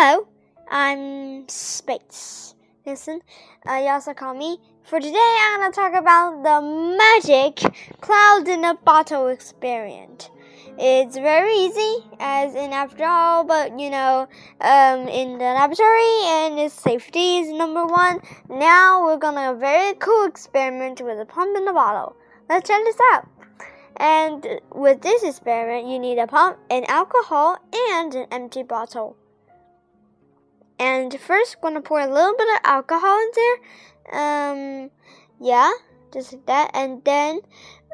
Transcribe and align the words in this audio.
Hello, 0.00 0.28
I'm 0.70 1.48
Space. 1.48 2.54
Listen, 2.86 3.20
uh, 3.68 3.78
you 3.82 3.88
also 3.88 4.14
call 4.14 4.32
me. 4.32 4.58
For 4.84 5.00
today, 5.00 5.36
I'm 5.42 5.58
gonna 5.58 5.72
talk 5.72 5.92
about 5.92 6.44
the 6.44 6.60
magic 6.96 7.56
cloud 8.00 8.46
in 8.46 8.64
a 8.64 8.74
bottle 8.74 9.26
experiment. 9.26 10.30
It's 10.78 11.16
very 11.16 11.52
easy, 11.52 12.04
as 12.20 12.54
in 12.54 12.72
after 12.72 13.04
all, 13.06 13.42
but 13.42 13.76
you 13.80 13.90
know, 13.90 14.28
um, 14.60 15.08
in 15.08 15.32
the 15.32 15.50
laboratory 15.58 16.16
and 16.26 16.60
its 16.60 16.74
safety 16.74 17.38
is 17.38 17.50
number 17.50 17.84
one. 17.84 18.20
Now 18.48 19.04
we're 19.04 19.16
gonna 19.16 19.50
a 19.50 19.56
very 19.56 19.94
cool 19.94 20.26
experiment 20.26 21.00
with 21.00 21.18
a 21.18 21.26
pump 21.26 21.56
in 21.56 21.64
the 21.64 21.72
bottle. 21.72 22.14
Let's 22.48 22.68
try 22.68 22.80
this 22.84 23.00
out. 23.14 23.26
And 23.96 24.60
with 24.72 25.02
this 25.02 25.24
experiment, 25.24 25.88
you 25.88 25.98
need 25.98 26.18
a 26.18 26.28
pump, 26.28 26.56
an 26.70 26.84
alcohol, 26.84 27.56
and 27.90 28.14
an 28.14 28.28
empty 28.30 28.62
bottle. 28.62 29.16
And 30.78 31.18
first, 31.20 31.60
gonna 31.60 31.80
pour 31.80 32.00
a 32.00 32.06
little 32.06 32.36
bit 32.36 32.48
of 32.54 32.60
alcohol 32.64 33.18
in 33.18 33.30
there. 33.34 33.56
Um, 34.20 34.90
yeah, 35.40 35.70
just 36.12 36.32
like 36.32 36.46
that. 36.46 36.70
And 36.74 37.04
then, 37.04 37.40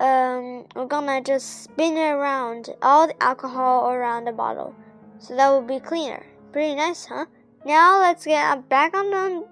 um, 0.00 0.66
we're 0.74 0.86
gonna 0.86 1.20
just 1.20 1.64
spin 1.64 1.96
it 1.96 2.10
around 2.10 2.70
all 2.82 3.06
the 3.06 3.22
alcohol 3.22 3.90
around 3.90 4.24
the 4.24 4.32
bottle, 4.32 4.74
so 5.18 5.36
that 5.36 5.48
will 5.48 5.62
be 5.62 5.78
cleaner. 5.78 6.26
Pretty 6.52 6.74
nice, 6.74 7.06
huh? 7.06 7.26
Now 7.64 8.00
let's 8.00 8.24
get 8.24 8.68
back 8.68 8.94
on 8.94 9.10
them 9.10 9.44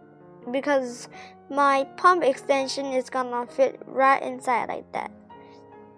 because 0.50 1.08
my 1.48 1.84
pump 1.96 2.24
extension 2.24 2.86
is 2.86 3.10
gonna 3.10 3.46
fit 3.46 3.80
right 3.86 4.22
inside 4.22 4.68
like 4.68 4.90
that. 4.92 5.12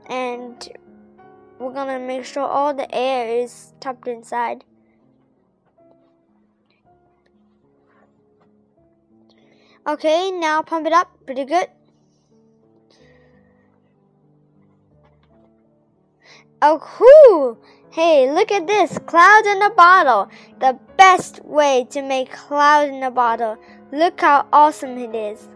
And 0.06 0.68
we're 1.58 1.72
gonna 1.72 1.98
make 1.98 2.24
sure 2.24 2.42
all 2.42 2.74
the 2.74 2.92
air 2.94 3.42
is 3.42 3.72
tucked 3.80 4.08
inside. 4.08 4.64
Okay, 9.86 10.30
now 10.30 10.62
pump 10.62 10.86
it 10.86 10.92
up. 10.92 11.08
Pretty 11.26 11.44
good. 11.44 11.66
Oh, 16.64 16.78
cool! 16.80 17.58
Hey, 17.90 18.30
look 18.30 18.52
at 18.52 18.68
this 18.68 18.96
cloud 19.00 19.44
in 19.44 19.60
a 19.60 19.70
bottle. 19.70 20.30
The 20.60 20.78
best 20.96 21.44
way 21.44 21.86
to 21.90 22.00
make 22.00 22.30
cloud 22.30 22.88
in 22.88 23.02
a 23.02 23.10
bottle. 23.10 23.58
Look 23.90 24.20
how 24.20 24.46
awesome 24.52 24.96
it 24.96 25.14
is. 25.14 25.48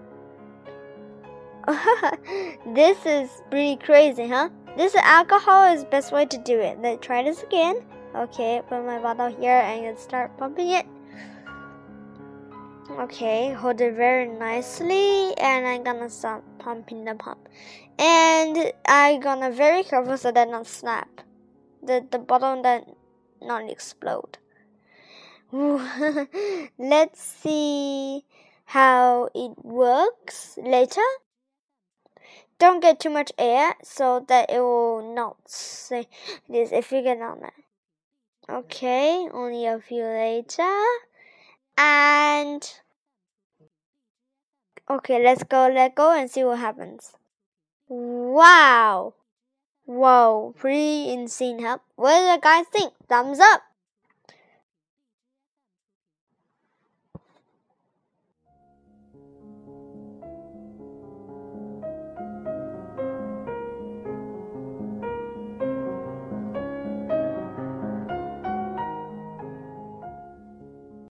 this 2.74 2.98
is 3.06 3.30
pretty 3.50 3.77
crazy, 3.77 4.27
huh? 4.27 4.48
This 4.77 4.96
alcohol 4.96 5.72
is 5.72 5.84
best 5.84 6.11
way 6.12 6.27
to 6.27 6.38
do 6.38 6.58
it. 6.58 6.83
Let's 6.83 7.06
try 7.06 7.22
this 7.22 7.44
again. 7.44 7.84
Okay, 8.16 8.61
put 8.68 8.84
my 8.84 8.98
bottle 8.98 9.28
here 9.28 9.61
and 9.61 9.96
start 9.96 10.36
pumping 10.36 10.70
it. 10.70 10.86
Okay, 12.98 13.52
hold 13.52 13.78
it 13.83 13.92
very 13.92 14.27
nicely, 14.27 15.36
and 15.36 15.66
I'm 15.66 15.84
gonna 15.84 16.08
start 16.08 16.42
pumping 16.58 17.05
the 17.05 17.14
pump. 17.14 17.47
And 17.98 18.72
I'm 18.86 19.20
gonna 19.20 19.50
very 19.50 19.84
careful 19.84 20.16
so 20.16 20.33
that 20.33 20.48
not 20.48 20.66
snap, 20.66 21.20
the 21.83 22.06
the 22.11 22.19
bottle 22.19 22.62
that 22.62 22.89
not 23.42 23.69
explode. 23.69 24.39
Let's 26.78 27.20
see 27.20 28.24
how 28.64 29.28
it 29.34 29.52
works 29.62 30.56
later. 30.56 31.05
Don't 32.58 32.80
get 32.80 32.98
too 32.98 33.11
much 33.11 33.30
air 33.36 33.74
so 33.83 34.24
that 34.28 34.48
it 34.51 34.61
will 34.61 35.14
not 35.14 35.36
say 35.45 36.08
this 36.48 36.73
if 36.73 36.90
you 36.92 37.02
get 37.02 37.20
on 37.20 37.40
that. 37.40 37.52
Okay, 38.48 39.28
only 39.34 39.67
a 39.67 39.78
few 39.80 40.02
later. 40.02 40.80
And 41.77 42.67
okay, 44.89 45.23
let's 45.23 45.45
go, 45.45 45.69
let 45.73 45.95
go 45.95 46.13
and 46.13 46.30
see 46.30 46.45
what 46.45 46.58
happens. 46.58 47.13
Wow. 47.89 49.14
Whoa, 49.85 50.55
pretty 50.58 51.13
insane, 51.13 51.61
huh? 51.61 51.79
What 51.95 52.19
do 52.19 52.27
the 52.35 52.41
guys 52.42 52.67
think? 52.73 52.92
Thumbs 53.08 53.39
up. 53.39 53.63